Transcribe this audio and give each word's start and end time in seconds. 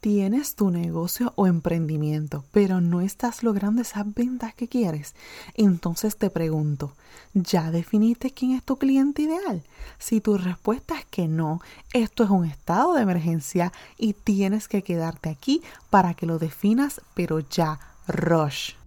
Tienes 0.00 0.54
tu 0.54 0.70
negocio 0.70 1.34
o 1.36 1.46
emprendimiento, 1.46 2.42
pero 2.52 2.80
no 2.80 3.02
estás 3.02 3.42
logrando 3.42 3.82
esas 3.82 4.14
ventas 4.14 4.54
que 4.54 4.66
quieres. 4.66 5.14
Entonces 5.54 6.16
te 6.16 6.30
pregunto, 6.30 6.94
¿ya 7.34 7.70
definiste 7.70 8.30
quién 8.30 8.52
es 8.52 8.62
tu 8.62 8.78
cliente 8.78 9.20
ideal? 9.22 9.62
Si 9.98 10.22
tu 10.22 10.38
respuesta 10.38 10.98
es 10.98 11.04
que 11.04 11.28
no, 11.28 11.60
esto 11.92 12.24
es 12.24 12.30
un 12.30 12.46
estado 12.46 12.94
de 12.94 13.02
emergencia 13.02 13.74
y 13.98 14.14
tienes 14.14 14.68
que 14.68 14.82
quedarte 14.82 15.28
aquí 15.28 15.60
para 15.90 16.14
que 16.14 16.24
lo 16.24 16.38
definas, 16.38 17.02
pero 17.14 17.40
ya, 17.40 17.78
rush. 18.08 18.79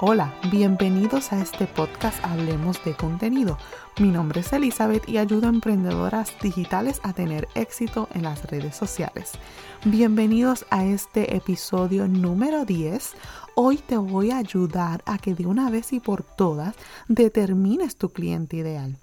Hola, 0.00 0.34
bienvenidos 0.50 1.32
a 1.32 1.40
este 1.40 1.68
podcast 1.68 2.18
Hablemos 2.24 2.82
de 2.84 2.96
contenido. 2.96 3.58
Mi 4.00 4.08
nombre 4.08 4.40
es 4.40 4.52
Elizabeth 4.52 5.08
y 5.08 5.18
ayudo 5.18 5.46
a 5.46 5.50
emprendedoras 5.50 6.32
digitales 6.42 7.00
a 7.04 7.12
tener 7.12 7.46
éxito 7.54 8.08
en 8.12 8.24
las 8.24 8.44
redes 8.50 8.74
sociales. 8.74 9.34
Bienvenidos 9.84 10.66
a 10.70 10.84
este 10.84 11.36
episodio 11.36 12.08
número 12.08 12.64
10. 12.64 13.12
Hoy 13.54 13.76
te 13.76 13.96
voy 13.96 14.32
a 14.32 14.38
ayudar 14.38 15.00
a 15.06 15.16
que 15.16 15.36
de 15.36 15.46
una 15.46 15.70
vez 15.70 15.92
y 15.92 16.00
por 16.00 16.24
todas 16.24 16.74
determines 17.06 17.96
tu 17.96 18.08
cliente 18.08 18.56
ideal. 18.56 18.98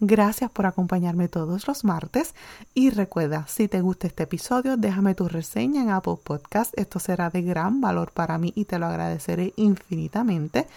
Gracias 0.00 0.50
por 0.50 0.66
acompañarme 0.66 1.28
todos 1.28 1.66
los 1.66 1.82
martes 1.82 2.34
y 2.72 2.90
recuerda, 2.90 3.46
si 3.48 3.66
te 3.66 3.80
gusta 3.80 4.06
este 4.06 4.22
episodio, 4.22 4.76
déjame 4.76 5.16
tu 5.16 5.28
reseña 5.28 5.82
en 5.82 5.90
Apple 5.90 6.18
Podcast. 6.22 6.72
Esto 6.78 7.00
será 7.00 7.30
de 7.30 7.42
gran 7.42 7.80
valor 7.80 8.12
para 8.12 8.38
mí 8.38 8.52
y 8.54 8.64
te 8.64 8.78
lo 8.78 8.86
agradeceré 8.86 9.54
infinitamente. 9.56 10.68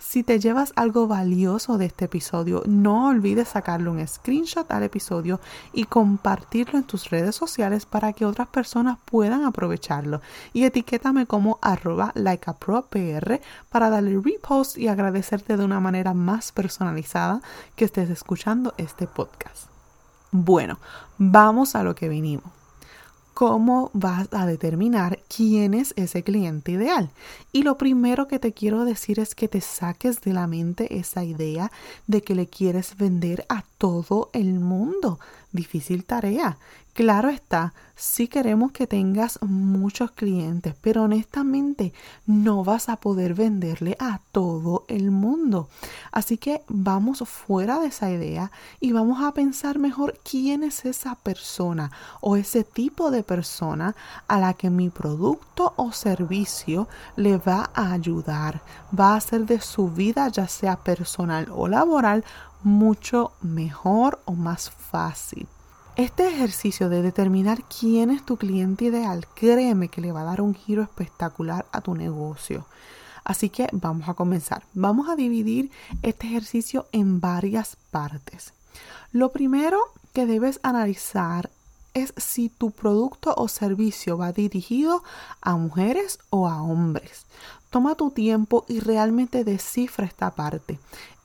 Si 0.00 0.22
te 0.22 0.38
llevas 0.38 0.72
algo 0.76 1.08
valioso 1.08 1.76
de 1.76 1.86
este 1.86 2.04
episodio, 2.04 2.62
no 2.66 3.08
olvides 3.08 3.48
sacarle 3.48 3.90
un 3.90 4.06
screenshot 4.06 4.70
al 4.70 4.84
episodio 4.84 5.40
y 5.72 5.84
compartirlo 5.84 6.78
en 6.78 6.84
tus 6.84 7.10
redes 7.10 7.34
sociales 7.34 7.84
para 7.84 8.12
que 8.12 8.24
otras 8.24 8.48
personas 8.48 8.98
puedan 9.04 9.44
aprovecharlo. 9.44 10.20
Y 10.52 10.64
etiquétame 10.64 11.26
como 11.26 11.58
arroba 11.62 12.12
likeapropr 12.14 13.40
para 13.70 13.90
darle 13.90 14.20
repost 14.20 14.78
y 14.78 14.88
agradecerte 14.88 15.56
de 15.56 15.64
una 15.64 15.80
manera 15.80 16.14
más 16.14 16.52
personalizada 16.52 17.42
que 17.74 17.84
estés 17.84 18.08
escuchando 18.08 18.74
este 18.78 19.06
podcast. 19.06 19.68
Bueno, 20.30 20.78
vamos 21.18 21.74
a 21.74 21.82
lo 21.82 21.94
que 21.94 22.08
vinimos 22.08 22.58
cómo 23.38 23.92
vas 23.92 24.26
a 24.32 24.46
determinar 24.46 25.17
quién 25.28 25.74
es 25.74 25.92
ese 25.96 26.22
cliente 26.22 26.72
ideal. 26.72 27.10
Y 27.52 27.62
lo 27.62 27.78
primero 27.78 28.28
que 28.28 28.38
te 28.38 28.52
quiero 28.52 28.84
decir 28.84 29.20
es 29.20 29.34
que 29.34 29.48
te 29.48 29.60
saques 29.60 30.20
de 30.22 30.32
la 30.32 30.46
mente 30.46 30.98
esa 30.98 31.24
idea 31.24 31.70
de 32.06 32.22
que 32.22 32.34
le 32.34 32.46
quieres 32.46 32.96
vender 32.96 33.44
a 33.48 33.64
todo 33.78 34.30
el 34.32 34.58
mundo. 34.60 35.18
Difícil 35.52 36.04
tarea. 36.04 36.58
Claro 36.98 37.28
está, 37.28 37.74
sí 37.94 38.26
queremos 38.26 38.72
que 38.72 38.88
tengas 38.88 39.38
muchos 39.40 40.10
clientes, 40.10 40.74
pero 40.80 41.04
honestamente 41.04 41.92
no 42.26 42.64
vas 42.64 42.88
a 42.88 42.96
poder 42.96 43.34
venderle 43.34 43.96
a 44.00 44.20
todo 44.32 44.84
el 44.88 45.12
mundo. 45.12 45.68
Así 46.10 46.38
que 46.38 46.62
vamos 46.66 47.20
fuera 47.20 47.78
de 47.78 47.86
esa 47.86 48.10
idea 48.10 48.50
y 48.80 48.90
vamos 48.90 49.22
a 49.22 49.32
pensar 49.32 49.78
mejor 49.78 50.18
quién 50.28 50.64
es 50.64 50.84
esa 50.84 51.14
persona 51.14 51.92
o 52.20 52.34
ese 52.34 52.64
tipo 52.64 53.12
de 53.12 53.22
persona 53.22 53.94
a 54.26 54.40
la 54.40 54.54
que 54.54 54.68
mi 54.68 54.90
producto 54.90 55.74
o 55.76 55.92
servicio 55.92 56.88
le 57.14 57.36
va 57.38 57.70
a 57.74 57.92
ayudar, 57.92 58.60
va 58.98 59.12
a 59.12 59.18
hacer 59.18 59.46
de 59.46 59.60
su 59.60 59.88
vida, 59.88 60.26
ya 60.30 60.48
sea 60.48 60.74
personal 60.74 61.46
o 61.54 61.68
laboral, 61.68 62.24
mucho 62.62 63.32
mejor 63.40 64.20
o 64.24 64.32
más 64.32 64.70
fácil. 64.70 65.46
Este 65.96 66.28
ejercicio 66.28 66.88
de 66.88 67.02
determinar 67.02 67.64
quién 67.64 68.10
es 68.10 68.24
tu 68.24 68.36
cliente 68.36 68.84
ideal, 68.84 69.26
créeme 69.34 69.88
que 69.88 70.00
le 70.00 70.12
va 70.12 70.20
a 70.20 70.24
dar 70.24 70.40
un 70.40 70.54
giro 70.54 70.82
espectacular 70.82 71.66
a 71.72 71.80
tu 71.80 71.94
negocio. 71.94 72.66
Así 73.24 73.50
que 73.50 73.68
vamos 73.72 74.08
a 74.08 74.14
comenzar. 74.14 74.64
Vamos 74.74 75.08
a 75.08 75.16
dividir 75.16 75.70
este 76.02 76.28
ejercicio 76.28 76.86
en 76.92 77.20
varias 77.20 77.76
partes. 77.90 78.54
Lo 79.12 79.32
primero 79.32 79.80
que 80.12 80.24
debes 80.24 80.60
analizar 80.62 81.50
es 81.94 82.14
si 82.16 82.48
tu 82.48 82.70
producto 82.70 83.34
o 83.36 83.48
servicio 83.48 84.16
va 84.16 84.32
dirigido 84.32 85.02
a 85.40 85.56
mujeres 85.56 86.20
o 86.30 86.48
a 86.48 86.62
hombres. 86.62 87.26
Toma 87.70 87.96
tu 87.96 88.10
tiempo 88.10 88.64
y 88.68 88.80
realmente 88.80 89.44
descifra 89.44 90.06
esta 90.06 90.30
parte. 90.30 90.78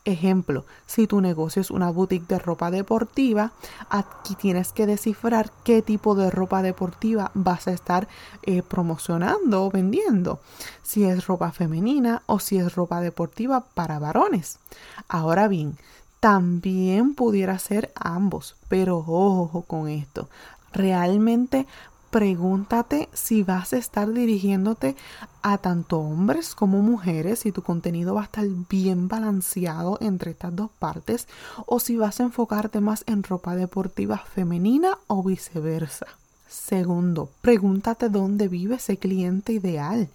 Ejemplo, 0.06 0.66
si 0.86 1.08
tu 1.08 1.22
negocio 1.22 1.62
es 1.62 1.72
una 1.72 1.90
boutique 1.90 2.28
de 2.28 2.38
ropa 2.38 2.70
deportiva, 2.72 3.54
aquí 3.90 4.36
tienes 4.36 4.74
que 4.74 4.86
descifrar 4.86 5.50
qué 5.64 5.82
tipo 5.82 6.14
de 6.14 6.30
ropa 6.30 6.62
deportiva 6.62 7.32
vas 7.34 7.70
a 7.70 7.72
estar 7.72 8.10
eh, 8.42 8.64
promocionando 8.64 9.64
o 9.64 9.72
vendiendo. 9.72 10.42
Si 10.82 11.06
es 11.06 11.26
ropa 11.26 11.54
femenina 11.54 12.22
o 12.26 12.40
si 12.40 12.58
es 12.58 12.76
ropa 12.76 13.00
deportiva 13.00 13.62
para 13.74 13.98
varones. 13.98 14.60
Ahora 15.08 15.48
bien, 15.48 15.78
también 16.20 17.16
pudiera 17.16 17.58
ser 17.58 17.94
ambos, 17.96 18.58
pero 18.68 18.98
ojo 18.98 19.62
con 19.62 19.88
esto. 19.88 20.28
Realmente 20.74 21.66
pregúntate 22.14 23.10
si 23.12 23.42
vas 23.42 23.74
a 23.74 23.78
estar 23.78 24.08
dirigiéndote 24.14 24.96
a 25.42 25.58
tanto 25.58 25.98
hombres 25.98 26.54
como 26.54 26.84
mujeres, 26.84 27.40
si 27.40 27.52
tu 27.52 27.64
contenido 27.64 28.14
va 28.14 28.22
a 28.22 28.26
estar 28.26 28.46
bien 28.70 29.08
balanceado 29.08 29.98
entre 30.00 30.30
estas 30.30 30.56
dos 30.56 30.70
partes, 30.78 31.28
o 31.66 31.80
si 31.80 31.98
vas 31.98 32.20
a 32.20 32.26
enfocarte 32.26 32.82
más 32.82 33.04
en 33.08 33.24
ropa 33.24 33.56
deportiva 33.56 34.20
femenina 34.20 35.00
o 35.08 35.24
viceversa. 35.24 36.06
Segundo, 36.48 37.32
pregúntate 37.42 38.10
dónde 38.10 38.48
vive 38.48 38.76
ese 38.76 38.98
cliente 38.98 39.54
ideal. 39.54 40.08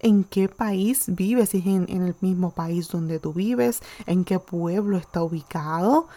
¿En 0.00 0.24
qué 0.24 0.48
país 0.48 1.04
vives? 1.08 1.50
Si 1.50 1.58
es 1.58 1.66
en 1.66 1.90
el 1.90 2.14
mismo 2.22 2.52
país 2.52 2.88
donde 2.88 3.18
tú 3.18 3.34
vives, 3.34 3.82
en 4.06 4.24
qué 4.24 4.38
pueblo 4.38 4.96
está 4.96 5.22
ubicado 5.22 6.08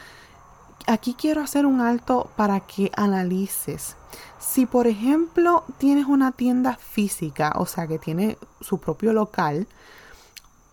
aquí 0.87 1.13
quiero 1.13 1.41
hacer 1.41 1.65
un 1.65 1.81
alto 1.81 2.31
para 2.35 2.61
que 2.61 2.91
analices. 2.95 3.95
Si 4.39 4.65
por 4.65 4.87
ejemplo 4.87 5.63
tienes 5.77 6.05
una 6.05 6.31
tienda 6.31 6.77
física, 6.77 7.53
o 7.57 7.65
sea 7.65 7.85
que 7.87 7.99
tiene 7.99 8.37
su 8.61 8.79
propio 8.79 9.13
local, 9.13 9.67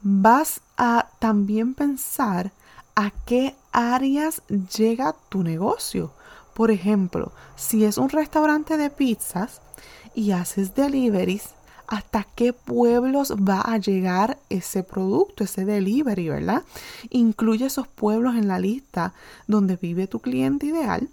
vas 0.02 0.60
a 0.76 1.08
también 1.18 1.74
pensar 1.74 2.52
a 2.94 3.10
qué 3.26 3.54
áreas 3.72 4.42
llega 4.76 5.16
tu 5.28 5.42
negocio. 5.42 6.12
Por 6.54 6.70
ejemplo, 6.70 7.32
si 7.56 7.84
es 7.84 7.98
un 7.98 8.08
restaurante 8.08 8.76
de 8.76 8.90
pizzas 8.90 9.60
y 10.14 10.30
haces 10.30 10.74
deliveries, 10.74 11.50
hasta 11.86 12.26
qué 12.34 12.52
pueblos 12.52 13.32
va 13.32 13.60
a 13.60 13.78
llegar 13.78 14.38
ese 14.48 14.82
producto, 14.82 15.44
ese 15.44 15.64
delivery, 15.64 16.28
¿verdad? 16.28 16.62
Incluye 17.10 17.66
esos 17.66 17.88
pueblos 17.88 18.36
en 18.36 18.48
la 18.48 18.58
lista 18.58 19.14
donde 19.46 19.76
vive 19.76 20.06
tu 20.06 20.20
cliente 20.20 20.66
ideal. 20.66 21.08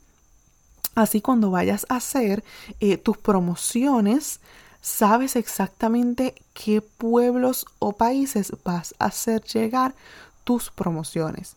Así 0.95 1.21
cuando 1.21 1.51
vayas 1.51 1.85
a 1.89 1.97
hacer 1.97 2.43
eh, 2.79 2.97
tus 2.97 3.17
promociones, 3.17 4.39
sabes 4.81 5.35
exactamente 5.35 6.35
qué 6.53 6.81
pueblos 6.81 7.65
o 7.79 7.93
países 7.93 8.53
vas 8.63 8.93
a 8.99 9.05
hacer 9.05 9.41
llegar 9.43 9.95
tus 10.43 10.69
promociones. 10.69 11.55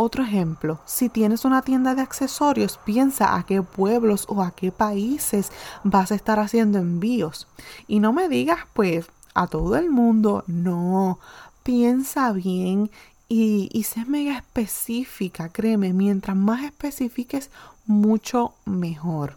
Otro 0.00 0.22
ejemplo, 0.22 0.78
si 0.84 1.08
tienes 1.08 1.44
una 1.44 1.62
tienda 1.62 1.96
de 1.96 2.02
accesorios, 2.02 2.78
piensa 2.84 3.34
a 3.34 3.42
qué 3.42 3.62
pueblos 3.62 4.26
o 4.28 4.44
a 4.44 4.52
qué 4.52 4.70
países 4.70 5.50
vas 5.82 6.12
a 6.12 6.14
estar 6.14 6.38
haciendo 6.38 6.78
envíos. 6.78 7.48
Y 7.88 7.98
no 7.98 8.12
me 8.12 8.28
digas 8.28 8.60
pues 8.74 9.06
a 9.34 9.48
todo 9.48 9.74
el 9.74 9.90
mundo, 9.90 10.44
no, 10.46 11.18
piensa 11.64 12.30
bien 12.30 12.92
y, 13.28 13.70
y 13.72 13.82
sé 13.82 14.04
mega 14.04 14.36
específica, 14.36 15.48
créeme, 15.48 15.92
mientras 15.92 16.36
más 16.36 16.62
especifiques, 16.62 17.50
mucho 17.84 18.54
mejor. 18.66 19.34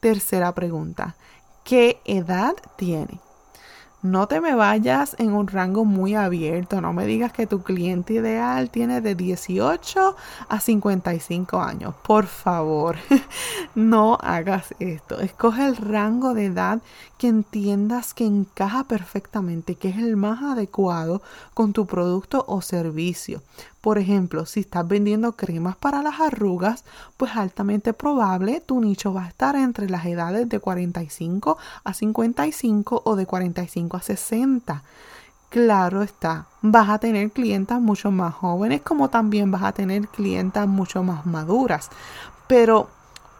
Tercera 0.00 0.54
pregunta, 0.54 1.16
¿qué 1.64 2.00
edad 2.06 2.54
tiene? 2.78 3.20
No 4.02 4.26
te 4.26 4.40
me 4.40 4.56
vayas 4.56 5.14
en 5.20 5.32
un 5.32 5.46
rango 5.46 5.84
muy 5.84 6.16
abierto, 6.16 6.80
no 6.80 6.92
me 6.92 7.06
digas 7.06 7.32
que 7.32 7.46
tu 7.46 7.62
cliente 7.62 8.14
ideal 8.14 8.68
tiene 8.68 9.00
de 9.00 9.14
18 9.14 10.16
a 10.48 10.58
55 10.58 11.60
años. 11.60 11.94
Por 12.02 12.26
favor, 12.26 12.96
no 13.76 14.18
hagas 14.20 14.74
esto. 14.80 15.20
Escoge 15.20 15.66
el 15.66 15.76
rango 15.76 16.34
de 16.34 16.46
edad 16.46 16.82
que 17.16 17.28
entiendas 17.28 18.12
que 18.12 18.26
encaja 18.26 18.82
perfectamente, 18.82 19.76
que 19.76 19.90
es 19.90 19.98
el 19.98 20.16
más 20.16 20.42
adecuado 20.42 21.22
con 21.54 21.72
tu 21.72 21.86
producto 21.86 22.44
o 22.48 22.60
servicio. 22.60 23.40
Por 23.82 23.98
ejemplo, 23.98 24.46
si 24.46 24.60
estás 24.60 24.86
vendiendo 24.86 25.32
cremas 25.32 25.74
para 25.74 26.02
las 26.02 26.20
arrugas, 26.20 26.84
pues 27.16 27.34
altamente 27.34 27.92
probable 27.92 28.60
tu 28.60 28.80
nicho 28.80 29.12
va 29.12 29.24
a 29.24 29.28
estar 29.28 29.56
entre 29.56 29.90
las 29.90 30.06
edades 30.06 30.48
de 30.48 30.60
45 30.60 31.58
a 31.82 31.92
55 31.92 33.02
o 33.04 33.16
de 33.16 33.26
45 33.26 33.96
a 33.96 34.00
60. 34.00 34.84
Claro 35.48 36.02
está, 36.02 36.46
vas 36.62 36.90
a 36.90 36.98
tener 36.98 37.32
clientas 37.32 37.80
mucho 37.80 38.12
más 38.12 38.34
jóvenes 38.34 38.82
como 38.82 39.10
también 39.10 39.50
vas 39.50 39.64
a 39.64 39.72
tener 39.72 40.06
clientas 40.06 40.68
mucho 40.68 41.02
más 41.02 41.26
maduras. 41.26 41.90
Pero 42.46 42.88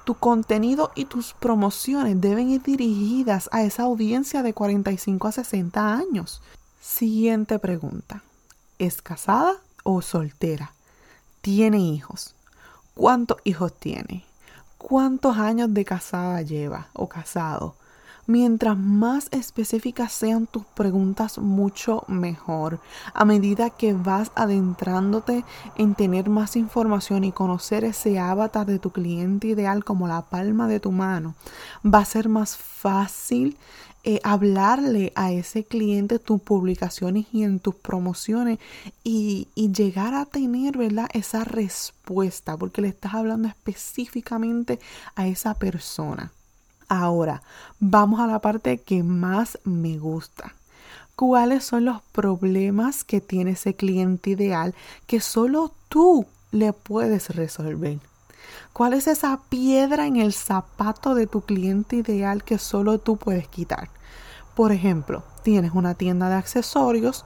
tu 0.05 0.15
contenido 0.15 0.91
y 0.97 1.05
tus 1.05 1.35
promociones 1.35 2.21
deben 2.21 2.51
ir 2.51 2.65
dirigidas 2.65 3.49
a 3.53 3.63
esa 3.63 3.85
audiencia 3.85 4.43
de 4.43 4.55
45 4.55 5.29
a 5.29 5.33
60 5.33 5.95
años. 5.95 6.43
Siguiente 6.81 7.61
pregunta. 7.61 8.25
¿Es 8.81 9.01
casada 9.03 9.61
o 9.83 10.03
soltera? 10.03 10.73
¿Tiene 11.41 11.79
hijos? 11.79 12.35
¿Cuántos 12.95 13.39
hijos 13.45 13.73
tiene? 13.79 14.25
¿Cuántos 14.79 15.37
años 15.39 15.73
de 15.73 15.85
casada 15.85 16.43
lleva 16.43 16.89
o 16.93 17.09
casado? 17.09 17.75
Mientras 18.27 18.79
más 18.79 19.27
específicas 19.33 20.13
sean 20.13 20.47
tus 20.47 20.65
preguntas, 20.65 21.39
mucho 21.39 22.05
mejor. 22.07 22.79
A 23.15 23.25
medida 23.25 23.71
que 23.71 23.95
vas 23.95 24.31
adentrándote 24.37 25.45
en 25.77 25.97
tener 25.97 26.29
más 26.29 26.55
información 26.55 27.25
y 27.25 27.33
conocer 27.33 27.83
ese 27.83 28.21
avatar 28.21 28.65
de 28.67 28.79
tu 28.79 28.91
cliente 28.91 29.49
ideal 29.49 29.85
como 29.85 30.07
la 30.07 30.23
palma 30.23 30.69
de 30.69 30.79
tu 30.79 30.93
mano, 30.93 31.35
va 31.85 31.99
a 31.99 32.05
ser 32.05 32.29
más 32.29 32.57
fácil 32.57 33.59
eh, 34.05 34.21
hablarle 34.25 35.13
a 35.15 35.31
ese 35.31 35.63
cliente 35.65 36.19
tus 36.19 36.41
publicaciones 36.41 37.27
y 37.33 37.45
en 37.45 37.61
tus 37.61 37.77
promociones 37.77 38.59
y, 39.05 39.49
y, 39.55 39.73
llegar 39.73 40.15
a 40.15 40.25
tener, 40.27 40.77
¿verdad? 40.77 41.09
Esa 41.13 41.45
respuesta 41.45 42.57
porque 42.57 42.83
le 42.83 42.89
estás 42.89 43.15
hablando 43.15 43.49
específicamente 43.49 44.81
a 45.15 45.29
esa 45.29 45.55
persona. 45.55 46.33
Ahora, 46.89 47.43
vamos 47.79 48.21
a 48.21 48.27
la 48.27 48.41
parte 48.41 48.79
que 48.79 49.03
más 49.03 49.59
me 49.65 49.99
gusta. 49.99 50.55
¿Cuáles 51.15 51.65
son 51.65 51.85
los 51.85 52.03
problemas 52.13 53.05
que 53.05 53.21
tiene 53.21 53.53
ese 53.53 53.75
cliente 53.75 54.31
ideal 54.31 54.75
que 55.07 55.21
solo 55.21 55.73
tú 55.89 56.27
le 56.51 56.73
puedes 56.73 57.35
resolver? 57.35 57.99
¿Cuál 58.73 58.95
es 58.95 59.07
esa 59.07 59.41
piedra 59.49 60.07
en 60.07 60.17
el 60.17 60.33
zapato 60.33 61.15
de 61.15 61.27
tu 61.27 61.43
cliente 61.43 61.97
ideal 61.97 62.45
que 62.45 62.59
solo 62.59 62.99
tú 62.99 63.17
puedes 63.17 63.49
quitar? 63.49 63.91
Por 64.55 64.73
ejemplo, 64.73 65.23
tienes 65.43 65.73
una 65.75 65.95
tienda 65.95 66.29
de 66.29 66.37
accesorios 66.37 67.25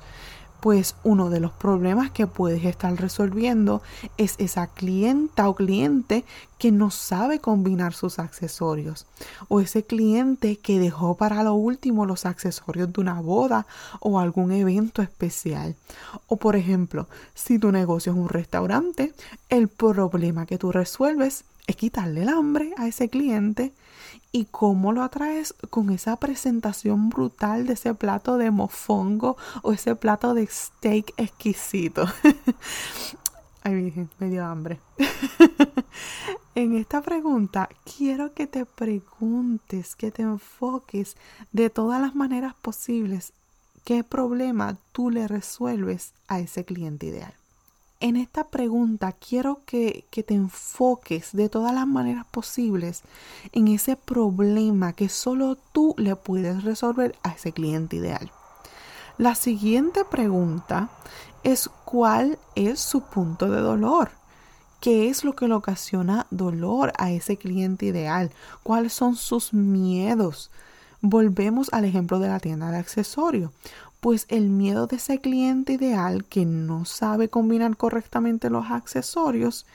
pues 0.60 0.96
uno 1.04 1.30
de 1.30 1.40
los 1.40 1.52
problemas 1.52 2.10
que 2.10 2.26
puedes 2.26 2.64
estar 2.64 2.94
resolviendo 2.94 3.82
es 4.16 4.34
esa 4.38 4.66
clienta 4.66 5.48
o 5.48 5.54
cliente 5.54 6.24
que 6.58 6.72
no 6.72 6.90
sabe 6.90 7.38
combinar 7.38 7.92
sus 7.92 8.18
accesorios 8.18 9.06
o 9.48 9.60
ese 9.60 9.84
cliente 9.84 10.56
que 10.56 10.78
dejó 10.78 11.16
para 11.16 11.42
lo 11.42 11.54
último 11.54 12.06
los 12.06 12.26
accesorios 12.26 12.92
de 12.92 13.00
una 13.00 13.20
boda 13.20 13.66
o 14.00 14.18
algún 14.18 14.52
evento 14.52 15.02
especial. 15.02 15.76
O 16.26 16.36
por 16.36 16.56
ejemplo, 16.56 17.06
si 17.34 17.58
tu 17.58 17.72
negocio 17.72 18.12
es 18.12 18.18
un 18.18 18.28
restaurante, 18.28 19.12
el 19.48 19.68
problema 19.68 20.46
que 20.46 20.58
tú 20.58 20.72
resuelves 20.72 21.44
es 21.66 21.76
quitarle 21.76 22.22
el 22.22 22.28
hambre 22.28 22.72
a 22.76 22.86
ese 22.86 23.08
cliente 23.08 23.72
y 24.32 24.46
cómo 24.46 24.92
lo 24.92 25.02
atraes 25.02 25.54
con 25.70 25.90
esa 25.90 26.16
presentación 26.16 27.08
brutal 27.08 27.66
de 27.66 27.74
ese 27.74 27.94
plato 27.94 28.36
de 28.36 28.50
mofongo 28.50 29.36
o 29.62 29.72
ese 29.72 29.94
plato 29.96 30.34
de 30.34 30.46
steak 30.46 31.12
exquisito. 31.16 32.06
Ay, 33.62 34.08
me 34.18 34.30
dio 34.30 34.44
hambre. 34.44 34.78
en 36.54 36.76
esta 36.76 37.02
pregunta 37.02 37.68
quiero 37.96 38.32
que 38.32 38.46
te 38.46 38.64
preguntes, 38.64 39.96
que 39.96 40.10
te 40.10 40.22
enfoques 40.22 41.16
de 41.52 41.68
todas 41.70 42.00
las 42.00 42.14
maneras 42.14 42.54
posibles 42.62 43.32
qué 43.84 44.04
problema 44.04 44.76
tú 44.92 45.10
le 45.10 45.28
resuelves 45.28 46.12
a 46.28 46.40
ese 46.40 46.64
cliente 46.64 47.06
ideal 47.06 47.34
en 48.00 48.16
esta 48.16 48.48
pregunta 48.48 49.12
quiero 49.12 49.60
que, 49.64 50.06
te 50.10 50.34
enfoques 50.34 51.32
de 51.32 51.48
todas 51.48 51.74
las 51.74 51.86
maneras 51.86 52.26
posibles 52.30 53.02
en 53.52 53.68
ese 53.68 53.96
problema 53.96 54.92
que 54.92 55.08
solo 55.08 55.56
tú 55.72 55.94
le 55.96 56.16
puedes 56.16 56.64
resolver 56.64 57.14
a 57.22 57.30
ese 57.30 57.52
cliente 57.52 57.96
ideal. 57.96 58.30
La 59.18 59.34
siguiente 59.34 60.04
pregunta 60.04 60.90
es 61.42 61.70
cuál 61.84 62.38
es 62.54 62.80
su 62.80 63.02
punto 63.02 63.50
de 63.50 63.60
dolor. 63.60 64.10
¿Qué 64.80 65.08
es 65.08 65.24
lo 65.24 65.34
que 65.34 65.48
le 65.48 65.54
ocasiona 65.54 66.26
dolor 66.30 66.92
a 66.98 67.10
ese 67.10 67.38
cliente 67.38 67.86
ideal? 67.86 68.30
¿Cuáles 68.62 68.92
son 68.92 69.16
sus 69.16 69.54
miedos? 69.54 70.50
Volvemos 71.00 71.72
al 71.72 71.86
ejemplo 71.86 72.18
de 72.18 72.28
la 72.28 72.40
tienda 72.40 72.70
de 72.70 72.78
accesorios 72.78 73.50
pues 74.00 74.26
el 74.28 74.48
miedo 74.50 74.86
de 74.86 74.96
ese 74.96 75.20
cliente 75.20 75.74
ideal 75.74 76.24
que 76.24 76.44
no 76.44 76.84
sabe 76.84 77.28
combinar 77.28 77.76
correctamente 77.76 78.50
los 78.50 78.70
accesorios 78.70 79.66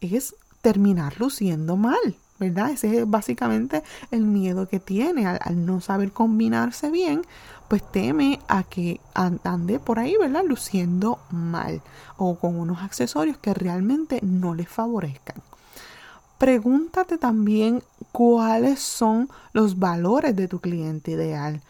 es 0.00 0.34
terminar 0.62 1.18
luciendo 1.18 1.76
mal, 1.76 2.16
¿verdad? 2.38 2.70
Ese 2.70 3.00
es 3.00 3.08
básicamente 3.08 3.82
el 4.10 4.24
miedo 4.24 4.68
que 4.68 4.80
tiene 4.80 5.26
al, 5.26 5.66
no 5.66 5.80
saber 5.80 6.12
combinarse 6.12 6.90
bien, 6.90 7.22
pues 7.68 7.82
teme 7.90 8.40
a 8.48 8.64
que 8.64 9.00
ande 9.14 9.78
por 9.78 9.98
ahí, 9.98 10.16
¿verdad? 10.18 10.42
Luciendo 10.44 11.20
mal 11.30 11.82
o 12.16 12.36
con 12.36 12.58
unos 12.58 12.82
accesorios 12.82 13.38
que 13.38 13.54
realmente 13.54 14.18
no 14.22 14.54
le 14.54 14.66
favorezcan. 14.66 15.36
Pregúntate 16.38 17.18
también 17.18 17.82
cuáles 18.12 18.80
son 18.80 19.28
los 19.52 19.78
valores 19.78 20.34
de 20.34 20.48
tu 20.48 20.58
cliente 20.58 21.10
ideal. 21.10 21.60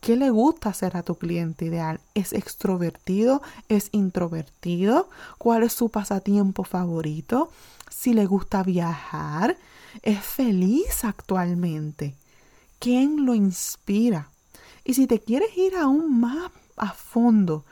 ¿Qué 0.00 0.16
le 0.16 0.30
gusta 0.30 0.70
hacer 0.70 0.96
a 0.96 1.02
tu 1.02 1.16
cliente 1.16 1.66
ideal? 1.66 2.00
¿Es 2.14 2.32
extrovertido? 2.32 3.42
¿Es 3.68 3.88
introvertido? 3.92 5.08
¿Cuál 5.38 5.64
es 5.64 5.72
su 5.72 5.90
pasatiempo 5.90 6.64
favorito? 6.64 7.50
Si 7.90 8.14
le 8.14 8.26
gusta 8.26 8.62
viajar, 8.62 9.56
¿es 10.02 10.20
feliz 10.20 11.04
actualmente? 11.04 12.14
¿Quién 12.78 13.26
lo 13.26 13.34
inspira? 13.34 14.30
Y 14.84 14.94
si 14.94 15.06
te 15.06 15.18
quieres 15.18 15.56
ir 15.58 15.76
aún 15.76 16.20
más 16.20 16.52
a 16.76 16.92
fondo, 16.92 17.64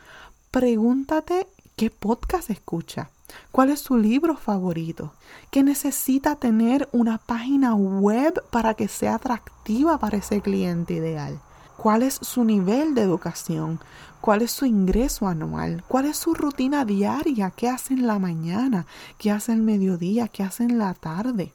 pregúntate 0.50 1.46
qué 1.76 1.90
podcast 1.90 2.50
escucha. 2.50 3.08
¿Cuál 3.52 3.70
es 3.70 3.80
su 3.80 3.96
libro 3.96 4.36
favorito? 4.36 5.12
¿Qué 5.50 5.62
necesita 5.62 6.36
tener 6.36 6.88
una 6.92 7.18
página 7.18 7.74
web 7.74 8.42
para 8.50 8.74
que 8.74 8.88
sea 8.88 9.14
atractiva 9.14 9.98
para 9.98 10.18
ese 10.18 10.40
cliente 10.40 10.94
ideal? 10.94 11.40
Cuál 11.76 12.02
es 12.02 12.14
su 12.14 12.44
nivel 12.44 12.94
de 12.94 13.02
educación, 13.02 13.80
cuál 14.20 14.42
es 14.42 14.50
su 14.50 14.66
ingreso 14.66 15.26
anual, 15.28 15.84
cuál 15.88 16.06
es 16.06 16.16
su 16.16 16.34
rutina 16.34 16.84
diaria, 16.84 17.50
qué 17.50 17.68
hace 17.68 17.94
en 17.94 18.06
la 18.06 18.18
mañana, 18.18 18.86
qué 19.18 19.30
hace 19.30 19.52
el 19.52 19.62
mediodía, 19.62 20.28
qué 20.28 20.42
hace 20.42 20.64
en 20.64 20.78
la 20.78 20.94
tarde. 20.94 21.52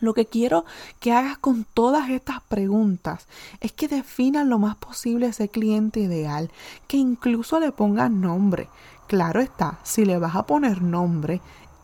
Lo 0.00 0.14
que 0.14 0.26
quiero 0.26 0.64
que 0.98 1.12
hagas 1.12 1.38
con 1.38 1.64
todas 1.64 2.08
estas 2.08 2.40
preguntas 2.42 3.26
es 3.60 3.72
que 3.72 3.86
definas 3.86 4.46
lo 4.46 4.58
más 4.58 4.76
posible 4.76 5.26
ese 5.26 5.48
cliente 5.48 6.00
ideal, 6.00 6.50
que 6.88 6.96
incluso 6.96 7.60
le 7.60 7.70
pongas 7.70 8.10
nombre. 8.10 8.68
Claro 9.06 9.40
está, 9.40 9.78
si 9.82 10.04
le 10.04 10.18
vas 10.18 10.36
a 10.36 10.46
poner 10.46 10.80
nombre, 10.82 11.40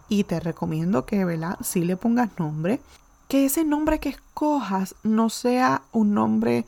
y 0.08 0.24
te 0.24 0.40
recomiendo 0.40 1.04
que, 1.04 1.24
¿verdad? 1.24 1.58
Si 1.62 1.84
le 1.84 1.96
pongas 1.96 2.30
nombre, 2.38 2.80
que 3.28 3.44
ese 3.44 3.64
nombre 3.64 3.98
que 3.98 4.10
escojas 4.10 4.94
no 5.02 5.30
sea 5.30 5.82
un 5.92 6.14
nombre 6.14 6.64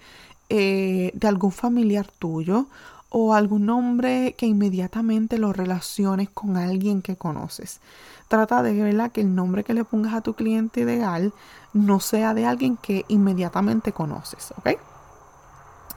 eh, 0.49 1.11
de 1.15 1.29
algún 1.29 1.53
familiar 1.53 2.07
tuyo 2.19 2.67
o 3.11 3.35
algún 3.35 3.67
nombre 3.67 4.35
que 4.37 4.47
inmediatamente 4.47 5.39
lo 5.39 5.53
relaciones 5.53 6.29
con 6.29 6.57
alguien 6.57 7.03
que 7.03 7.17
conoces. 7.17 7.81
Trata 8.29 8.63
de 8.63 8.75
verla 8.75 9.09
que 9.09 9.23
el 9.23 9.35
nombre 9.35 9.65
que 9.65 9.75
le 9.75 9.85
pongas 9.85 10.15
a 10.15 10.21
tu 10.21 10.35
cliente 10.35 10.81
ideal 10.83 11.33
no 11.73 12.01
sea 12.01 12.35
de 12.35 12.45
alguien 12.45 12.77
que 12.77 13.05
inmediatamente 13.09 13.93
conoces, 13.93 14.53
¿ok? 14.59 14.79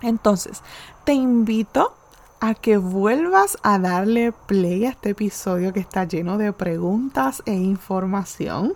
Entonces, 0.01 0.61
te 1.03 1.13
invito 1.13 1.93
a 2.39 2.55
que 2.55 2.77
vuelvas 2.77 3.57
a 3.61 3.77
darle 3.77 4.31
play 4.31 4.85
a 4.85 4.89
este 4.89 5.11
episodio 5.11 5.73
que 5.73 5.79
está 5.79 6.05
lleno 6.05 6.37
de 6.37 6.53
preguntas 6.53 7.43
e 7.45 7.53
información. 7.53 8.73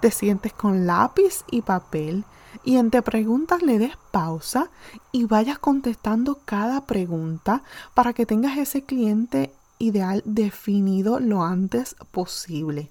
Te 0.00 0.10
sientes 0.10 0.52
con 0.52 0.86
lápiz 0.86 1.44
y 1.50 1.62
papel 1.62 2.24
y 2.66 2.76
entre 2.76 3.00
preguntas 3.00 3.62
le 3.62 3.78
des 3.78 3.96
pausa 4.10 4.70
y 5.12 5.24
vayas 5.24 5.58
contestando 5.58 6.40
cada 6.44 6.84
pregunta 6.84 7.62
para 7.94 8.12
que 8.12 8.26
tengas 8.26 8.58
ese 8.58 8.82
cliente 8.82 9.52
ideal 9.78 10.22
definido 10.24 11.20
lo 11.20 11.44
antes 11.44 11.94
posible. 12.10 12.90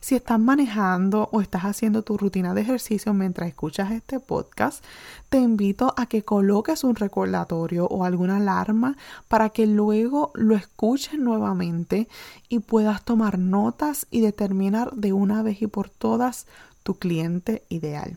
Si 0.00 0.14
estás 0.14 0.40
manejando 0.40 1.28
o 1.32 1.42
estás 1.42 1.64
haciendo 1.64 2.02
tu 2.02 2.16
rutina 2.16 2.54
de 2.54 2.62
ejercicio 2.62 3.12
mientras 3.12 3.48
escuchas 3.48 3.90
este 3.90 4.20
podcast, 4.20 4.82
te 5.28 5.38
invito 5.38 5.92
a 5.98 6.06
que 6.06 6.22
coloques 6.22 6.82
un 6.82 6.94
recordatorio 6.94 7.86
o 7.86 8.04
alguna 8.04 8.38
alarma 8.38 8.96
para 9.28 9.50
que 9.50 9.66
luego 9.66 10.30
lo 10.34 10.56
escuches 10.56 11.18
nuevamente 11.18 12.08
y 12.48 12.60
puedas 12.60 13.04
tomar 13.04 13.38
notas 13.38 14.06
y 14.10 14.22
determinar 14.22 14.92
de 14.94 15.12
una 15.12 15.42
vez 15.42 15.60
y 15.60 15.66
por 15.66 15.90
todas 15.90 16.46
tu 16.82 16.94
cliente 16.94 17.64
ideal. 17.68 18.16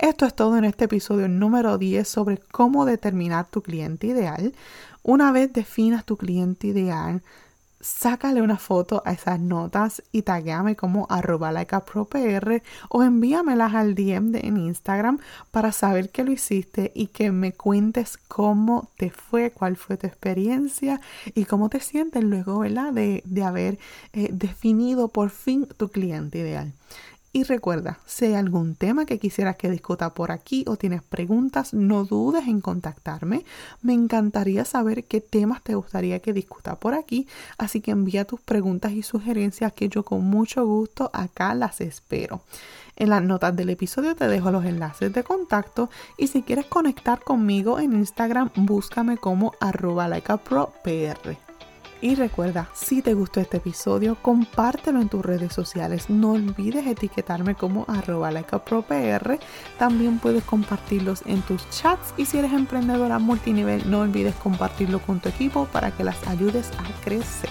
Esto 0.00 0.24
es 0.24 0.34
todo 0.34 0.56
en 0.56 0.64
este 0.64 0.86
episodio 0.86 1.28
número 1.28 1.76
10 1.76 2.08
sobre 2.08 2.38
cómo 2.38 2.86
determinar 2.86 3.50
tu 3.50 3.60
cliente 3.60 4.06
ideal. 4.06 4.54
Una 5.02 5.30
vez 5.30 5.52
definas 5.52 6.06
tu 6.06 6.16
cliente 6.16 6.68
ideal, 6.68 7.20
sácale 7.82 8.40
una 8.40 8.56
foto 8.56 9.02
a 9.04 9.12
esas 9.12 9.38
notas 9.38 10.02
y 10.10 10.22
taguéame 10.22 10.74
como 10.74 11.06
arroba 11.10 11.52
likeapropr 11.52 12.62
o 12.88 13.02
envíamelas 13.02 13.74
al 13.74 13.94
DM 13.94 14.36
en 14.36 14.56
Instagram 14.56 15.18
para 15.50 15.70
saber 15.70 16.08
que 16.08 16.24
lo 16.24 16.32
hiciste 16.32 16.92
y 16.94 17.08
que 17.08 17.30
me 17.30 17.52
cuentes 17.52 18.16
cómo 18.16 18.88
te 18.96 19.10
fue, 19.10 19.50
cuál 19.50 19.76
fue 19.76 19.98
tu 19.98 20.06
experiencia 20.06 21.02
y 21.34 21.44
cómo 21.44 21.68
te 21.68 21.80
sientes 21.80 22.24
luego 22.24 22.60
¿verdad? 22.60 22.94
De, 22.94 23.22
de 23.26 23.42
haber 23.42 23.78
eh, 24.14 24.30
definido 24.32 25.08
por 25.08 25.28
fin 25.28 25.66
tu 25.76 25.90
cliente 25.90 26.38
ideal. 26.38 26.72
Y 27.32 27.44
recuerda, 27.44 28.00
si 28.06 28.24
hay 28.24 28.34
algún 28.34 28.74
tema 28.74 29.06
que 29.06 29.20
quisieras 29.20 29.54
que 29.54 29.70
discuta 29.70 30.14
por 30.14 30.32
aquí 30.32 30.64
o 30.66 30.76
tienes 30.76 31.04
preguntas, 31.04 31.72
no 31.72 32.04
dudes 32.04 32.48
en 32.48 32.60
contactarme. 32.60 33.44
Me 33.82 33.92
encantaría 33.92 34.64
saber 34.64 35.04
qué 35.04 35.20
temas 35.20 35.62
te 35.62 35.76
gustaría 35.76 36.18
que 36.18 36.32
discuta 36.32 36.80
por 36.80 36.92
aquí, 36.92 37.28
así 37.56 37.80
que 37.80 37.92
envía 37.92 38.24
tus 38.24 38.40
preguntas 38.40 38.92
y 38.92 39.04
sugerencias 39.04 39.72
que 39.72 39.88
yo 39.88 40.04
con 40.04 40.24
mucho 40.24 40.66
gusto 40.66 41.08
acá 41.12 41.54
las 41.54 41.80
espero. 41.80 42.42
En 42.96 43.10
las 43.10 43.22
notas 43.22 43.54
del 43.54 43.70
episodio 43.70 44.16
te 44.16 44.26
dejo 44.26 44.50
los 44.50 44.64
enlaces 44.64 45.12
de 45.12 45.22
contacto 45.22 45.88
y 46.18 46.26
si 46.26 46.42
quieres 46.42 46.66
conectar 46.66 47.20
conmigo 47.20 47.78
en 47.78 47.92
Instagram, 47.92 48.50
búscame 48.56 49.16
como 49.16 49.54
arroba 49.60 50.08
likeapropr. 50.08 51.49
Y 52.02 52.14
recuerda, 52.14 52.70
si 52.72 53.02
te 53.02 53.12
gustó 53.12 53.40
este 53.40 53.58
episodio, 53.58 54.16
compártelo 54.22 55.02
en 55.02 55.10
tus 55.10 55.24
redes 55.24 55.52
sociales. 55.52 56.08
No 56.08 56.32
olvides 56.32 56.86
etiquetarme 56.86 57.54
como 57.54 57.84
arroba 57.88 58.30
likeapropr. 58.30 59.38
También 59.78 60.18
puedes 60.18 60.42
compartirlos 60.44 61.22
en 61.26 61.42
tus 61.42 61.68
chats. 61.70 62.14
Y 62.16 62.24
si 62.24 62.38
eres 62.38 62.52
emprendedora 62.52 63.18
multinivel, 63.18 63.90
no 63.90 64.00
olvides 64.00 64.34
compartirlo 64.36 65.00
con 65.00 65.20
tu 65.20 65.28
equipo 65.28 65.66
para 65.66 65.90
que 65.90 66.04
las 66.04 66.26
ayudes 66.26 66.70
a 66.78 67.04
crecer. 67.04 67.50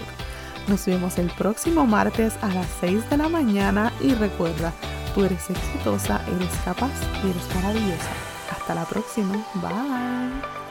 Nos 0.68 0.86
vemos 0.86 1.18
el 1.20 1.30
próximo 1.32 1.86
martes 1.86 2.34
a 2.42 2.48
las 2.48 2.68
6 2.80 3.10
de 3.10 3.18
la 3.18 3.30
mañana 3.30 3.92
y 4.02 4.14
recuerda, 4.14 4.74
tú 5.14 5.26
eres 5.26 5.50
exitosa, 5.50 6.22
eres 6.36 6.54
capaz 6.66 6.92
y 7.24 7.30
eres 7.30 7.56
maravillosa. 7.56 8.10
Hasta 8.52 8.76
la 8.76 8.86
próxima. 8.86 9.34
Bye. 9.56 10.69